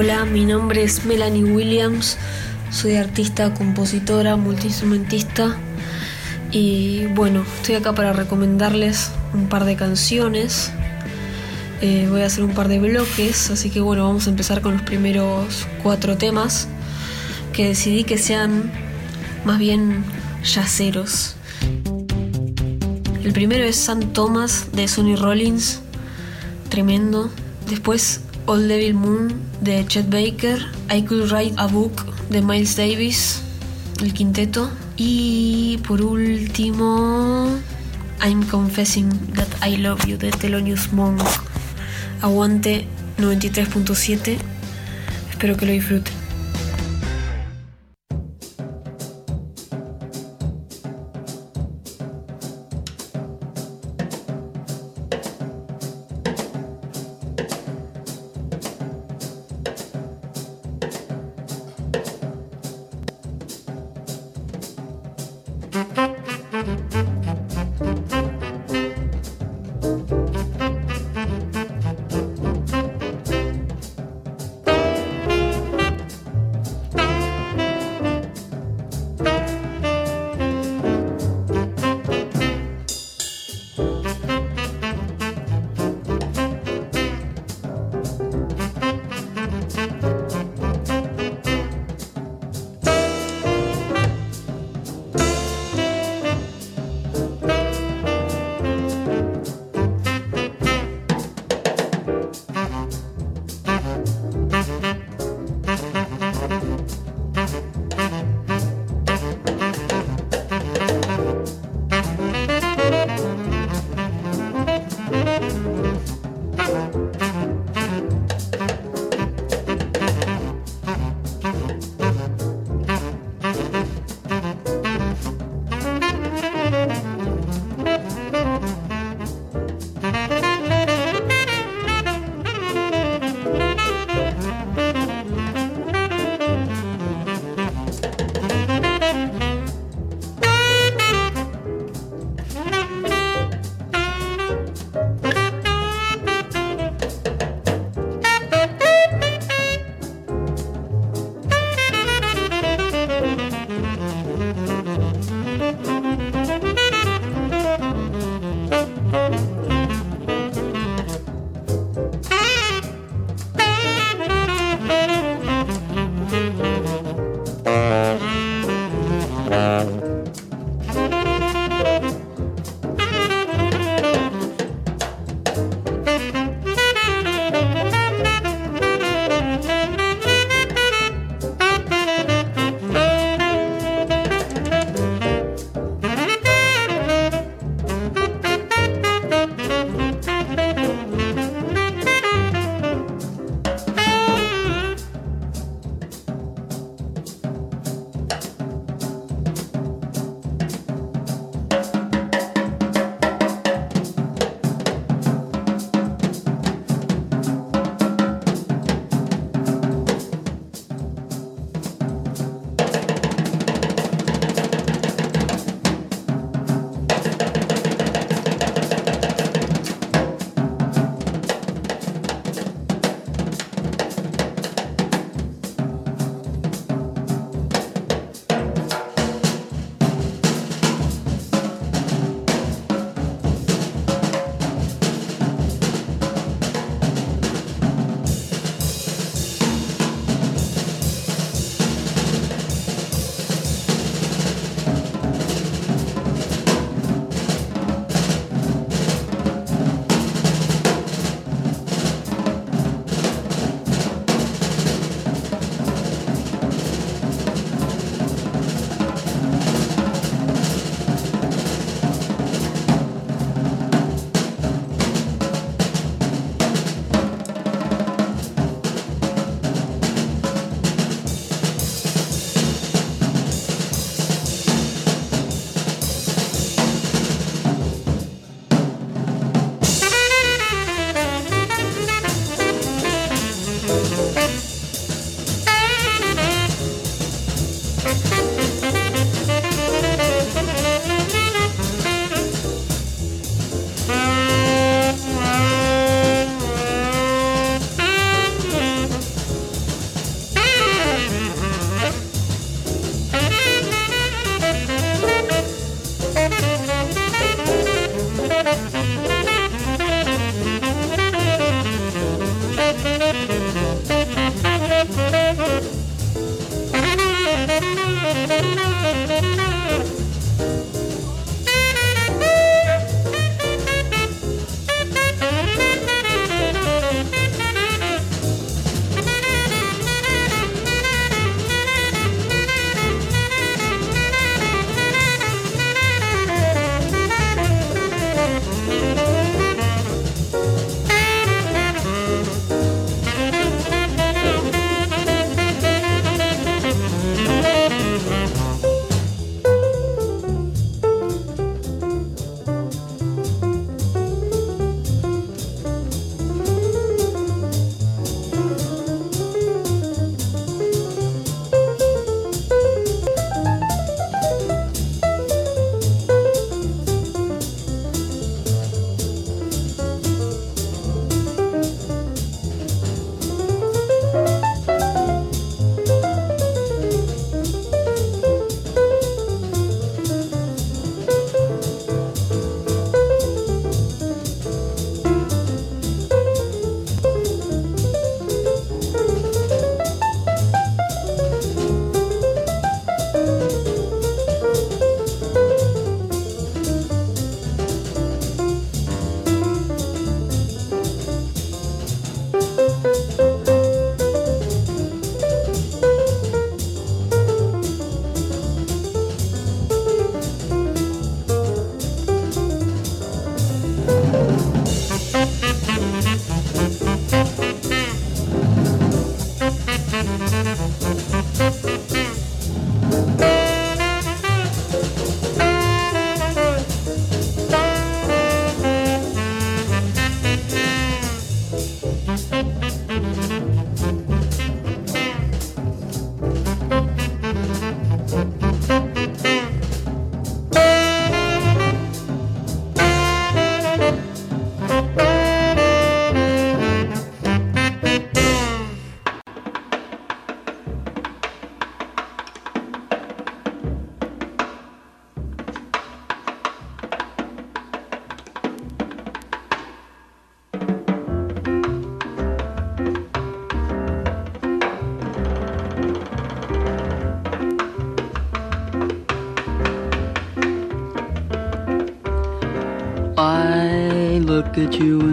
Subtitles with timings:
[0.00, 2.18] Hola, mi nombre es Melanie Williams,
[2.70, 5.56] soy artista, compositora, multiinstrumentista
[6.52, 10.70] y bueno, estoy acá para recomendarles un par de canciones.
[11.80, 14.74] Eh, voy a hacer un par de bloques, así que bueno, vamos a empezar con
[14.74, 16.68] los primeros cuatro temas
[17.52, 18.70] que decidí que sean
[19.44, 20.04] más bien
[20.44, 21.34] yaceros.
[23.24, 25.80] El primero es San Thomas de Sonny Rollins,
[26.68, 27.32] tremendo.
[27.68, 29.28] Después Old Devil Moon
[29.60, 30.58] de Chet Baker,
[30.90, 31.92] I Could Write a Book
[32.30, 33.42] de Miles Davis,
[34.00, 34.70] el quinteto.
[34.96, 37.50] Y por último,
[38.24, 41.20] I'm Confessing That I Love You de Thelonious Monk.
[42.22, 42.86] Aguante
[43.18, 44.38] 93.7.
[45.30, 46.17] Espero que lo disfruten.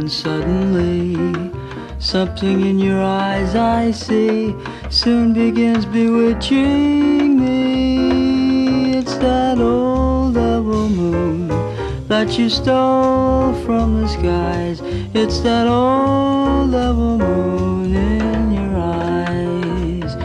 [0.09, 1.51] Suddenly
[1.99, 4.55] something in your eyes I see
[4.89, 8.97] soon begins bewitching me.
[8.97, 11.47] It's that old double moon
[12.07, 14.81] that you stole from the skies.
[15.13, 20.15] It's that old double moon in your eyes.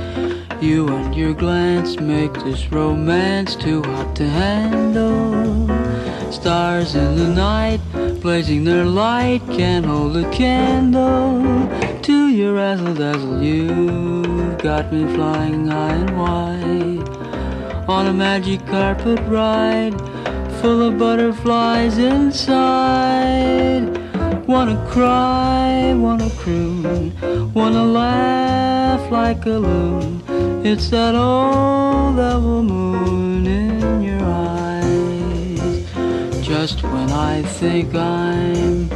[0.62, 5.68] You and your glance make this romance too hot to handle.
[6.30, 7.79] Stars in the night
[8.20, 11.68] blazing their light can't hold a candle
[12.02, 13.42] to your razzle dazzle.
[13.42, 17.08] You've got me flying high and wide
[17.88, 19.98] on a magic carpet ride
[20.60, 23.88] full of butterflies inside.
[24.46, 27.12] Wanna cry, wanna croon,
[27.54, 30.22] wanna laugh like a loon.
[30.62, 33.29] It's that old double moon
[36.66, 38.90] just when I think I'm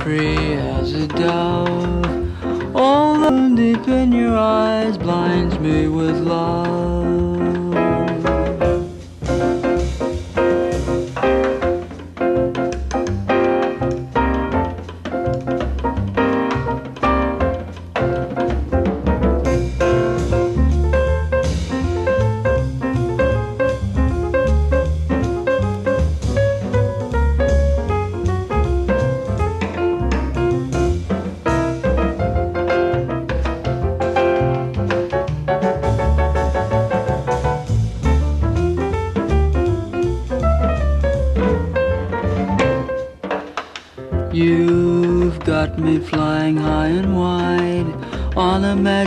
[0.00, 2.76] free as a dove.
[2.76, 7.05] All the deep in your eyes blinds me with love.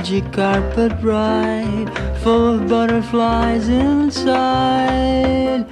[0.09, 1.87] Magic carpet ride
[2.23, 5.63] full of butterflies inside.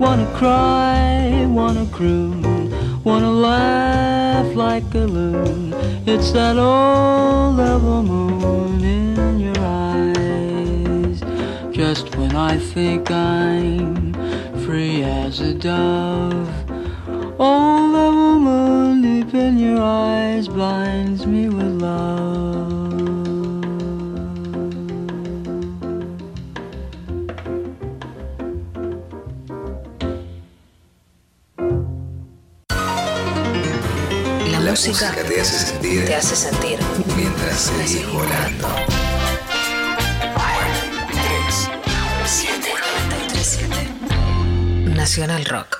[0.00, 2.42] Wanna cry, wanna croon,
[3.04, 5.72] wanna laugh like a loon.
[6.06, 11.22] It's that old level moon in your eyes.
[11.70, 14.12] Just when I think I'm
[14.64, 16.50] free as a dove,
[17.38, 20.23] old level moon deep in your eyes
[35.94, 36.06] sentir.
[36.06, 36.78] Te hace sentir.
[37.16, 38.68] Mientras seguís volando.
[41.12, 41.70] 3,
[42.26, 42.72] 7,
[43.42, 44.94] 7.
[44.94, 45.73] Nacional Rock.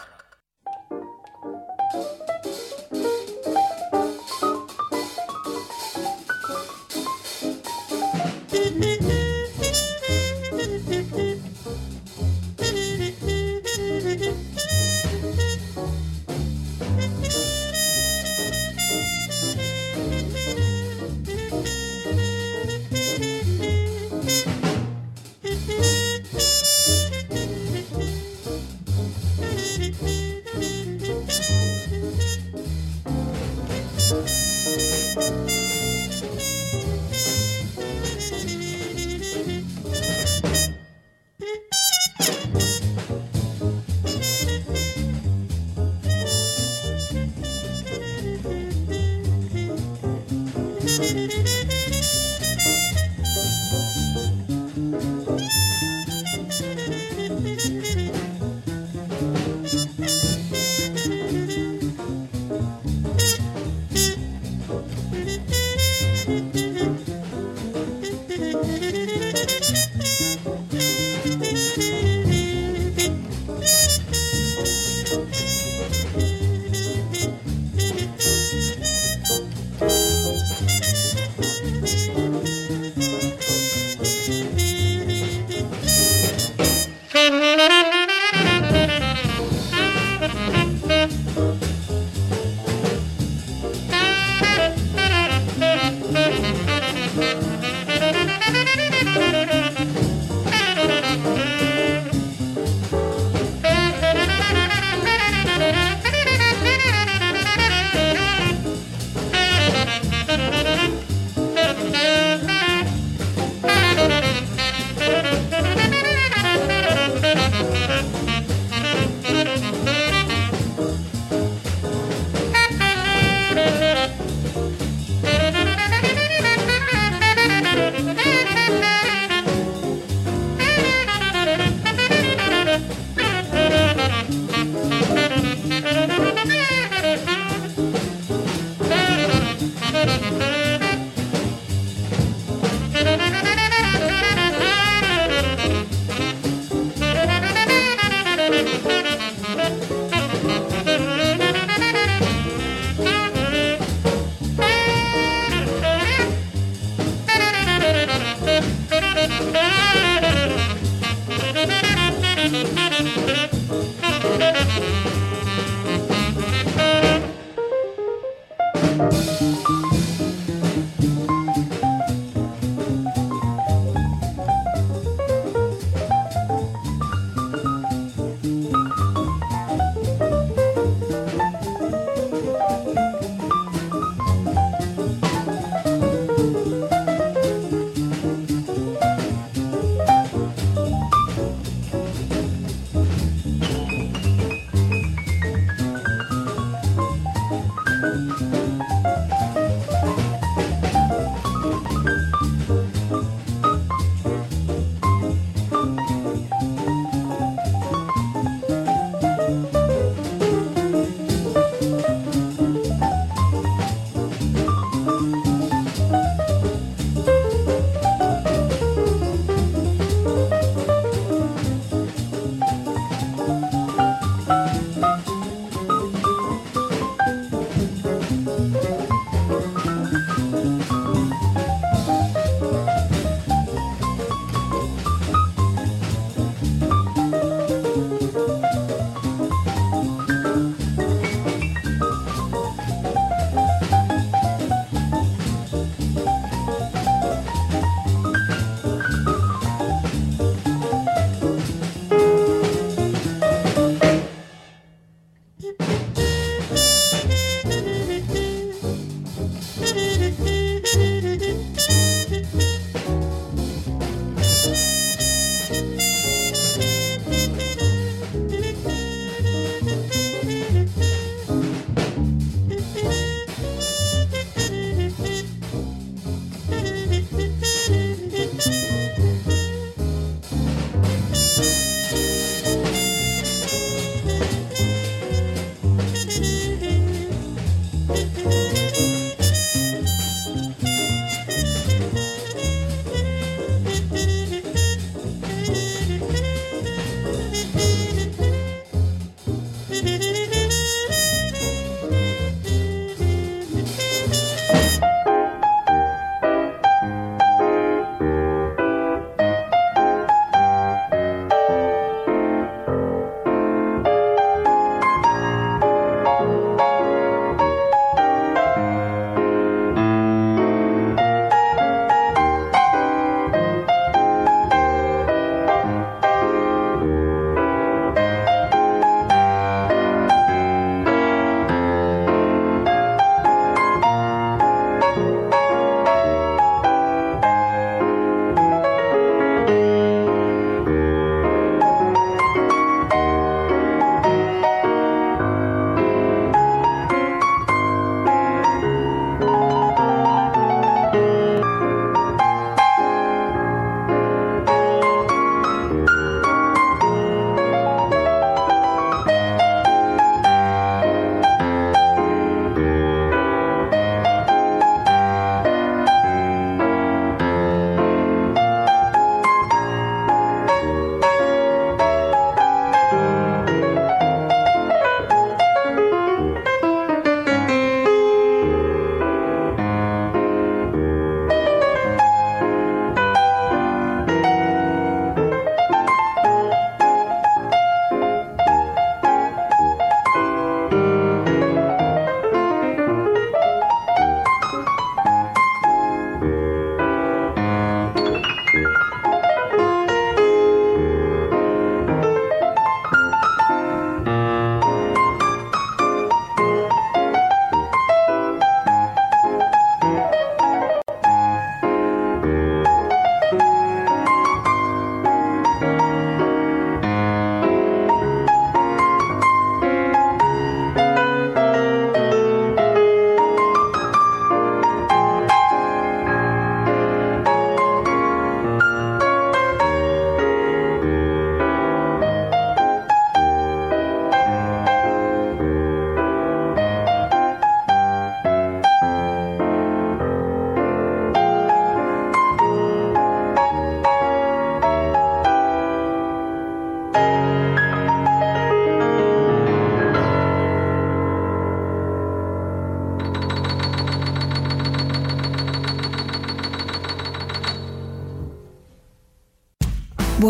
[34.06, 34.28] Thank
[35.48, 35.73] you.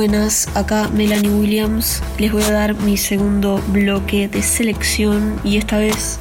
[0.06, 2.02] Buenas, acá Melanie Williams.
[2.18, 6.18] Les voy a dar mi segundo bloque de selección y esta vez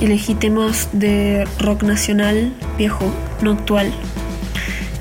[0.00, 3.04] elegí temas de rock nacional viejo,
[3.42, 3.92] no actual.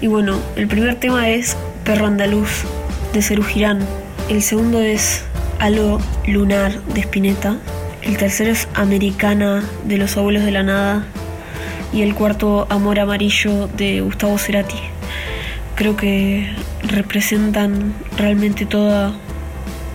[0.02, 2.66] Y bueno, el primer tema es Perro Andaluz
[3.14, 3.80] de Cerú Girán.
[4.28, 5.24] El segundo es
[5.60, 7.56] Halo Lunar de Spinetta.
[8.02, 11.06] El tercero es Americana de los Abuelos de la Nada.
[11.94, 14.97] Y el cuarto Amor Amarillo de Gustavo Cerati.
[15.78, 16.50] Creo que
[16.82, 19.14] representan realmente toda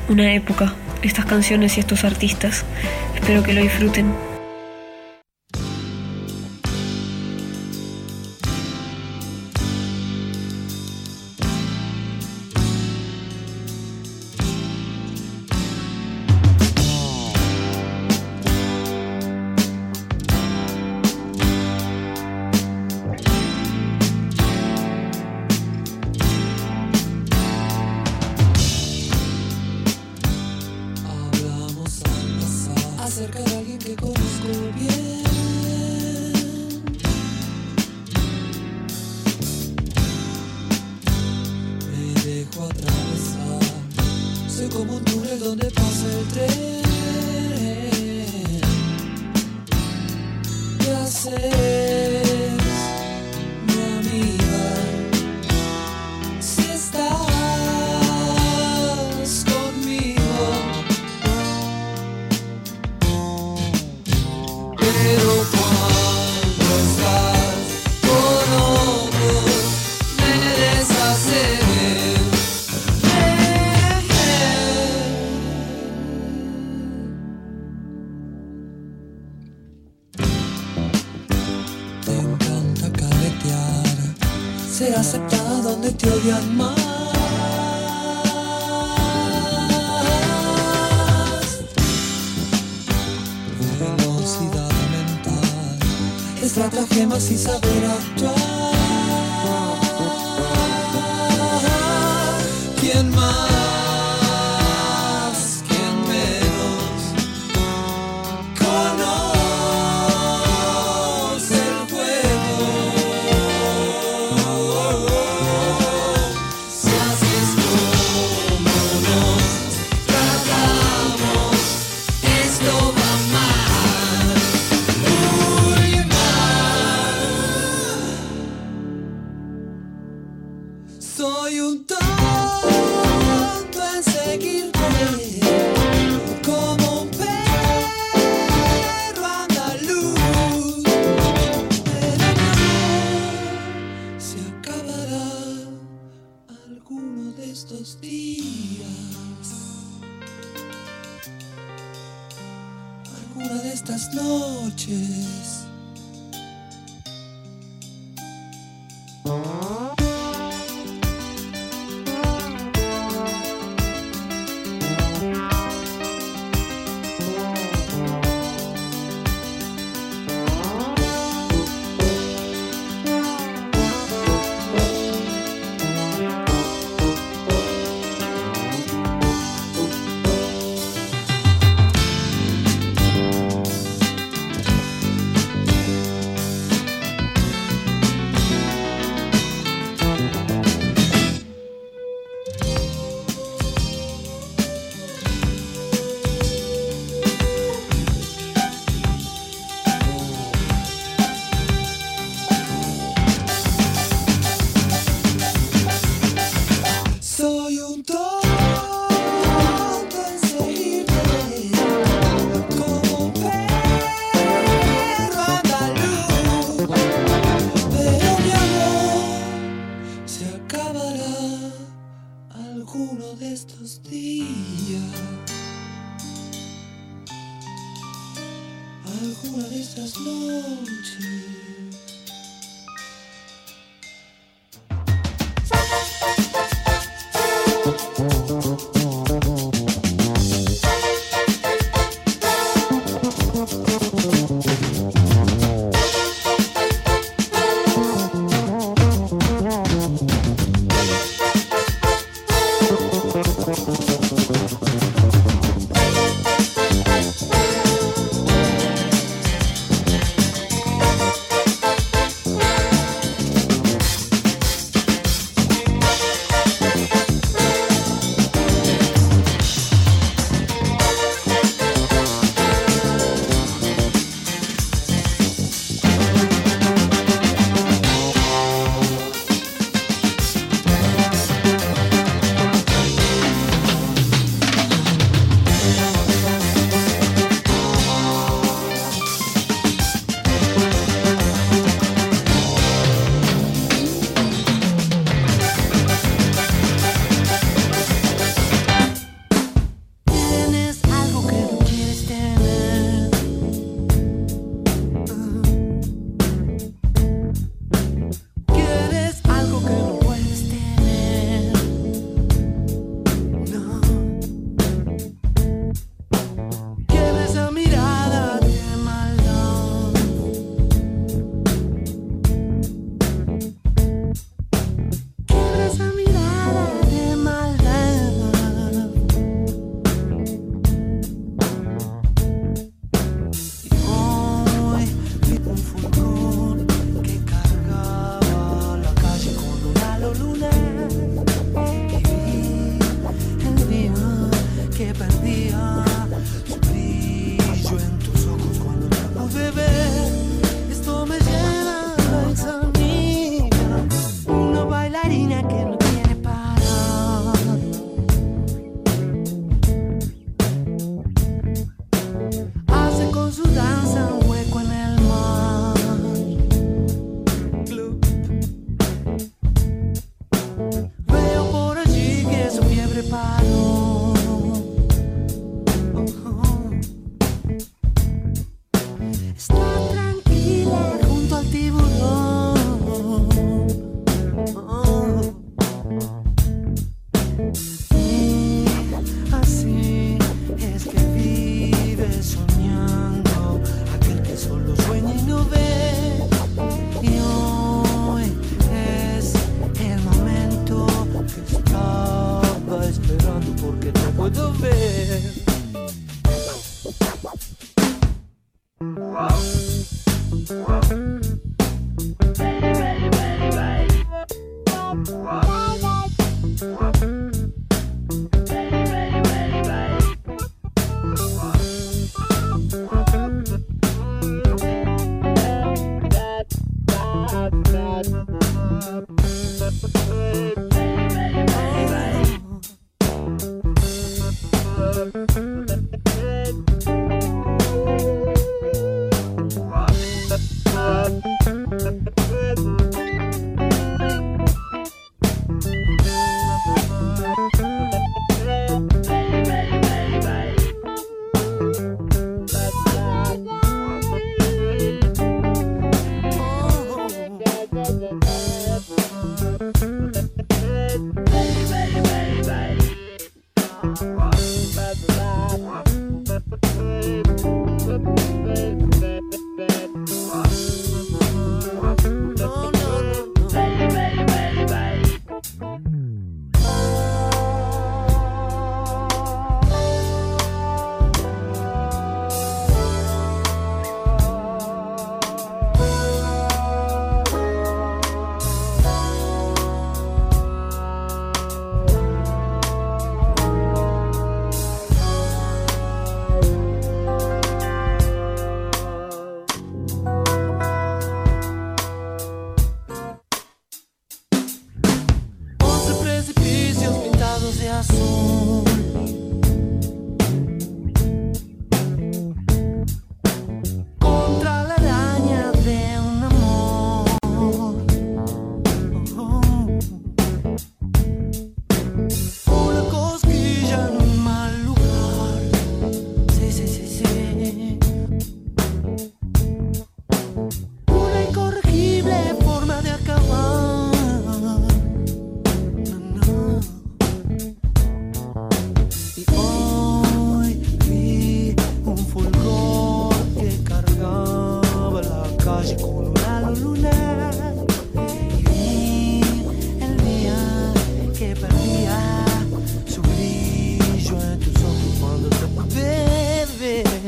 [0.09, 2.65] una época, estas canciones y estos artistas.
[3.17, 4.15] Espero que lo disfruten.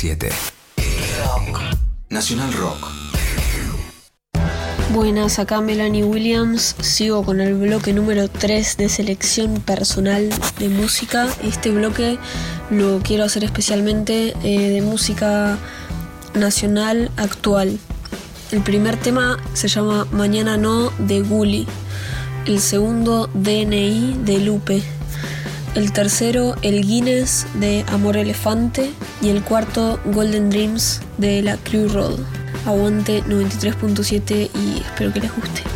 [0.00, 0.30] 7.
[1.22, 1.60] Rock.
[2.08, 2.88] Nacional Rock.
[4.94, 6.74] Buenas, acá Melanie Williams.
[6.80, 11.28] Sigo con el bloque número 3 de selección personal de música.
[11.44, 12.18] Este bloque
[12.70, 15.58] lo quiero hacer especialmente eh, de música
[16.32, 17.78] nacional actual.
[18.52, 21.66] El primer tema se llama Mañana No de Gully.
[22.46, 24.82] El segundo DNI de Lupe
[25.74, 28.90] el tercero el Guinness de Amor Elefante
[29.20, 32.18] y el cuarto Golden Dreams de la Crew Road.
[32.66, 35.69] Aguante 93.7 y espero que les guste.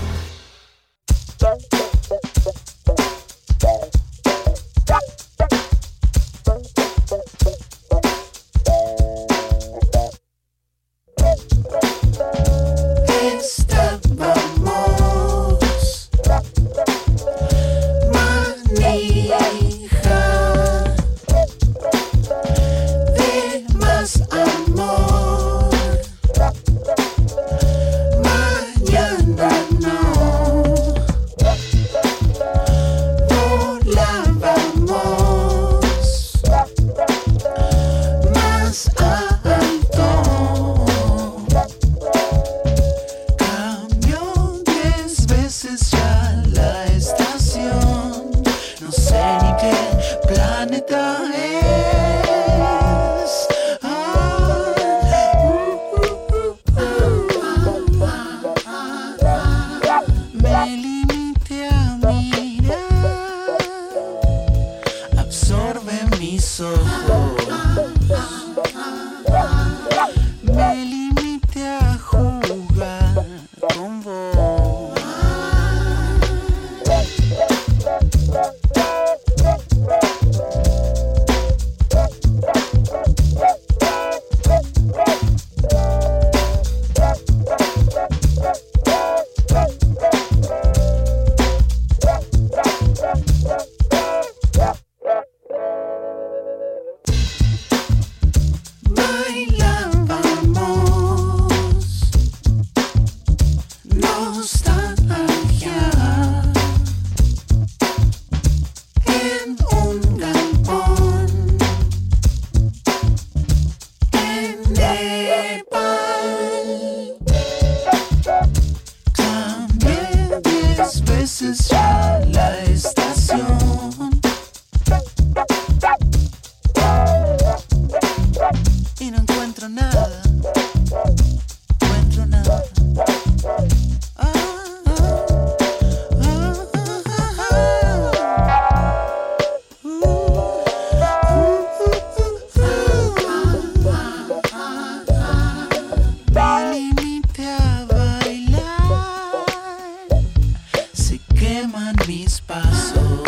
[152.06, 153.23] me espaço.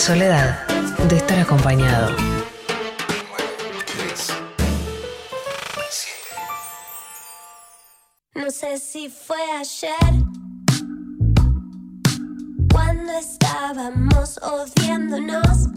[0.00, 0.66] Soledad
[1.10, 2.16] de estar acompañado.
[8.34, 9.92] No sé si fue ayer
[12.72, 15.68] cuando estábamos odiándonos,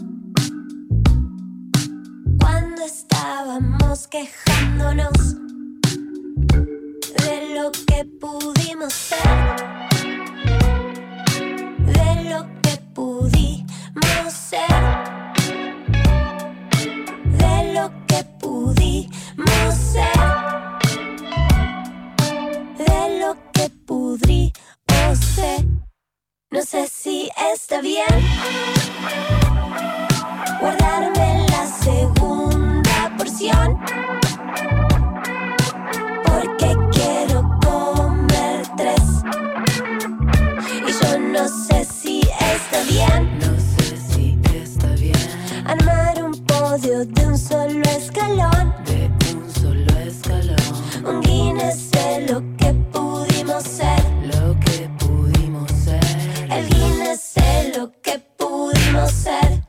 [2.40, 5.34] cuando estábamos quejándonos
[7.24, 9.83] de lo que pudimos ser,
[19.36, 20.18] pudimos ser,
[22.78, 25.64] de lo que pudimos ser.
[26.50, 28.04] No sé si está bien
[30.60, 33.78] guardarme la segunda porción.
[36.24, 39.02] Porque quiero comer tres.
[40.86, 43.38] Y yo no sé si está bien.
[43.38, 45.66] No sé si está bien.
[45.66, 48.74] Armar un podio de un solo escalón.
[48.86, 49.13] De un solo escalón.
[51.06, 54.02] Un Guinness de lo que pudimos ser.
[54.22, 56.00] Lo que pudimos ser.
[56.50, 59.62] El Guinness de lo que pudimos ser.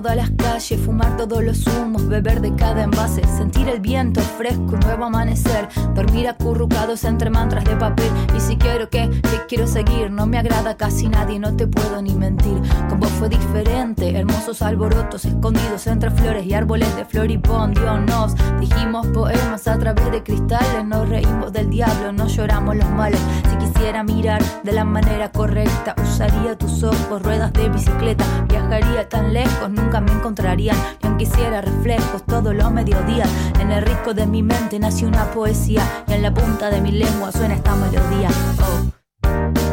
[0.00, 4.76] Todas las calles, fumar todos los humos, beber de cada envase, sentir el viento fresco
[4.80, 8.10] y nuevo amanecer, dormir acurrucados entre mantras de papel.
[8.36, 12.00] Y si quiero que, que quiero seguir, no me agrada casi nadie, no te puedo
[12.02, 12.60] ni mentir.
[12.88, 17.98] Con vos fue diferente, hermosos alborotos escondidos entre flores y árboles de floripondio.
[18.00, 23.20] Nos dijimos poemas a través de cristales, nos reímos del diablo, no lloramos los males.
[23.50, 29.32] Si quisiera mirar de la manera correcta, usaría tus ojos, ruedas de bicicleta, viajaría tan
[29.32, 30.76] lejos, nunca me encontrarían.
[31.02, 31.60] Y aunque hiciera
[32.26, 33.28] todos los mediodías,
[33.60, 36.92] en el risco de mi mente nació una poesía y en la punta de mi
[36.92, 38.30] lengua suena esta melodía.
[38.60, 39.67] Oh.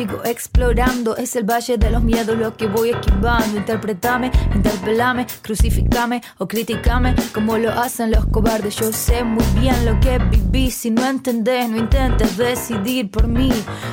[0.00, 1.14] Sigo explorando.
[1.16, 3.58] Es el valle de los miedos lo que voy esquivando.
[3.58, 8.76] Interpretame, interpelame, crucificame o criticame como lo hacen los cobardes.
[8.76, 10.70] Yo sé muy bien lo que viví.
[10.70, 13.50] Si no entendés, no intentes decidir por mí.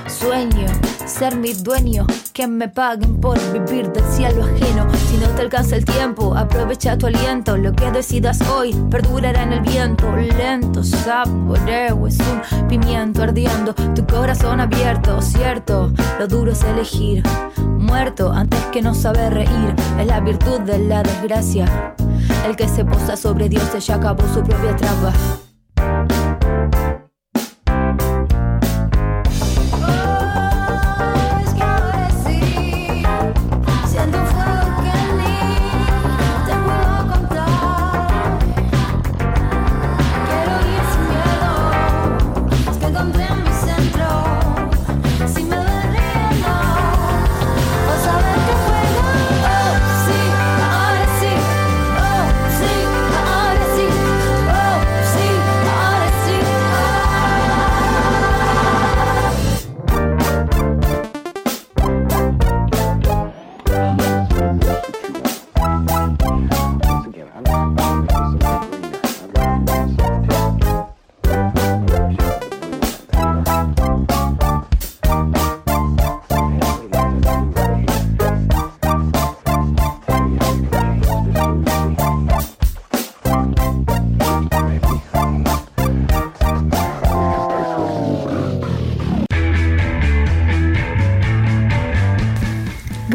[0.08, 0.68] Sueño
[1.05, 4.88] ser mi dueño, que me paguen por vivir del cielo ajeno.
[5.20, 7.57] No te alcanza el tiempo, aprovecha tu aliento.
[7.57, 10.15] Lo que decidas hoy perdurará en el viento.
[10.15, 13.74] Lento, saboreo, es un pimiento ardiendo.
[13.74, 15.91] Tu corazón abierto, cierto.
[16.20, 17.24] Lo duro es elegir.
[17.57, 19.76] Muerto antes que no saber reír.
[19.99, 21.95] Es la virtud de la desgracia.
[22.47, 25.13] El que se posa sobre Dios ya acabó su propia trampa.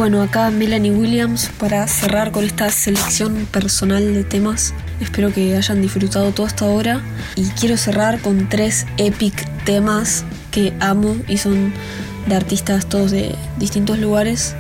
[0.03, 4.75] Bueno, acá Melanie Williams para cerrar con esta selección personal de temas.
[5.01, 7.01] Espero que hayan disfrutado todo hasta ahora.
[7.37, 11.73] Y quiero cerrar con tres epic temas que amo y son
[12.27, 14.57] de artistas todos de distintos lugares.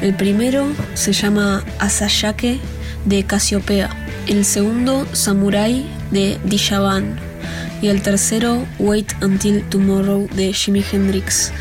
[0.00, 2.58] El primero se llama Asayake
[3.04, 3.90] de Casiopea.
[4.26, 7.16] El segundo, Samurai de Dishavan.
[7.80, 11.52] Y el tercero, Wait Until Tomorrow de Jimi Hendrix.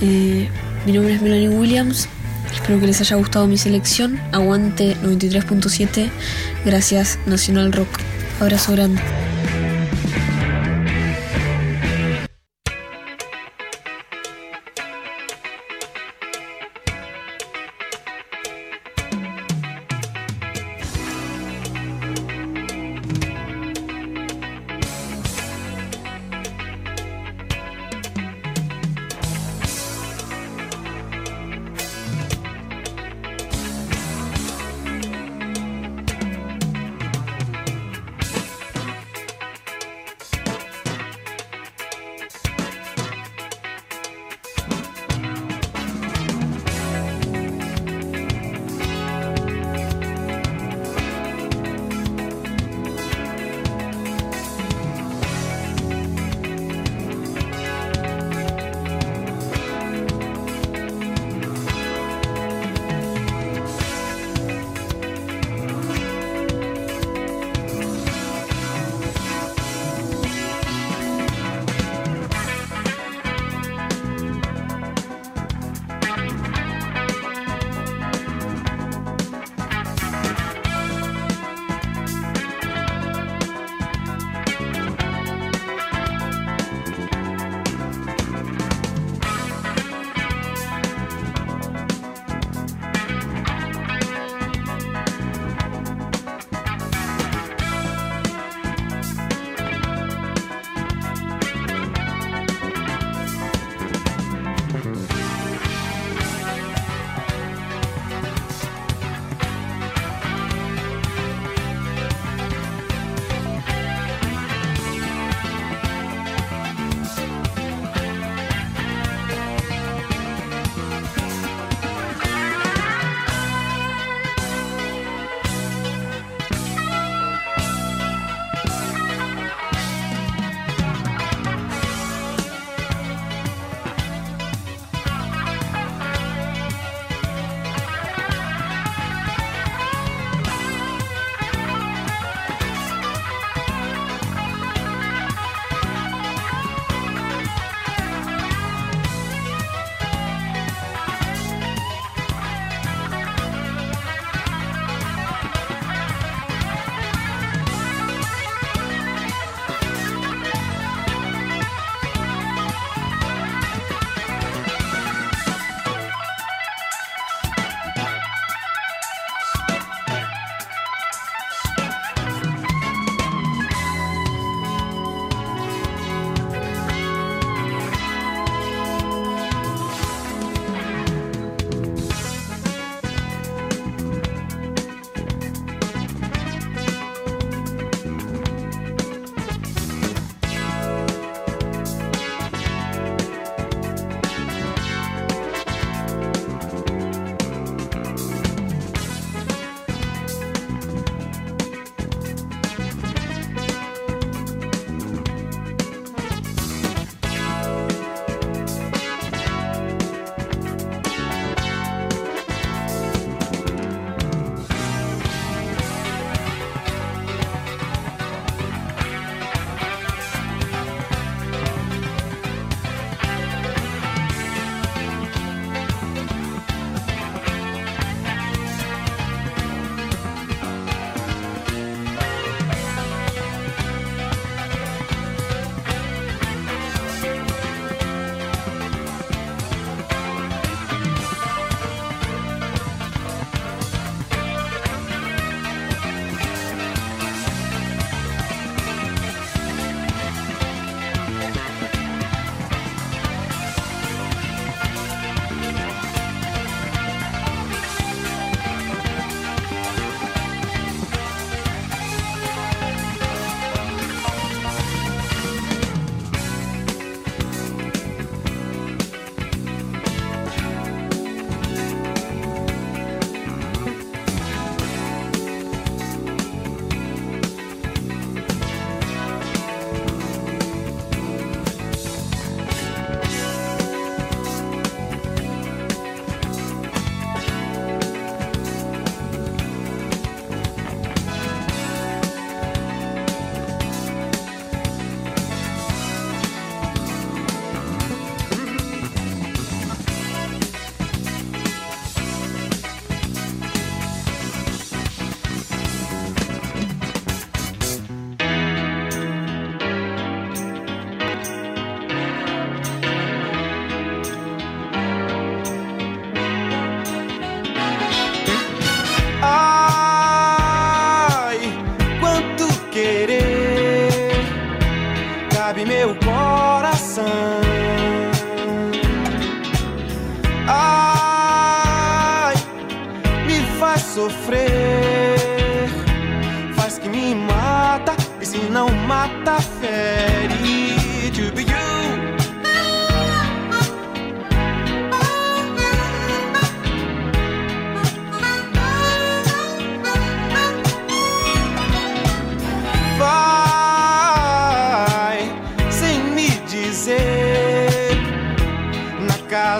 [0.00, 0.48] Eh,
[0.86, 2.08] mi nombre es Melanie Williams
[2.64, 4.18] Espero que les haya gustado mi selección.
[4.32, 6.08] Aguante 93.7.
[6.64, 7.90] Gracias Nacional Rock.
[8.40, 9.02] Abrazo grande.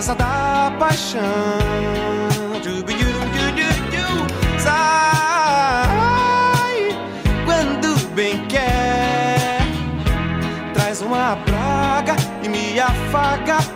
[0.05, 1.21] brasa da paixão.
[4.59, 5.89] Sai
[7.45, 9.59] quando bem quer,
[10.73, 13.74] traz uma praga e me afaga.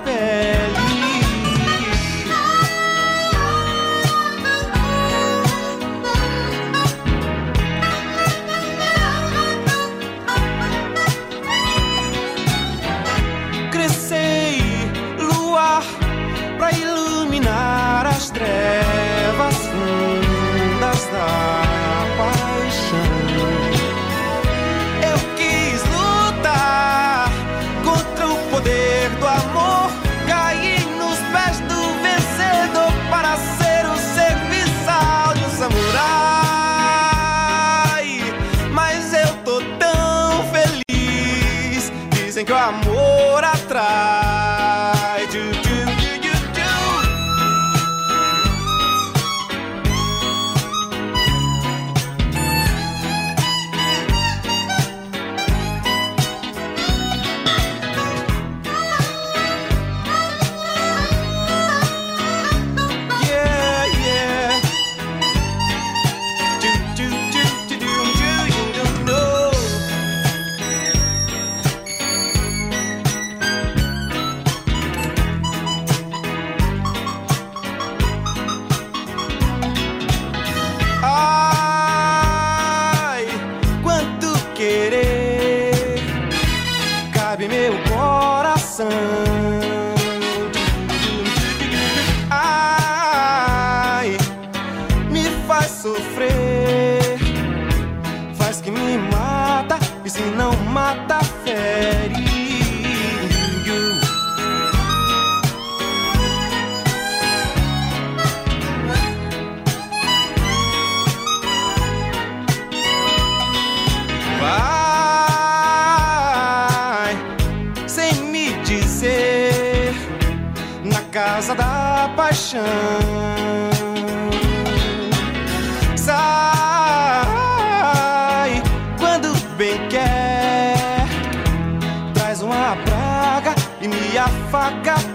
[134.69, 135.08] I got